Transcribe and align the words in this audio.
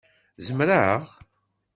Zemreɣ? 0.47 1.01